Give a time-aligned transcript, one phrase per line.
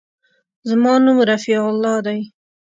[0.69, 2.19] زما نوم رفيع الله دى.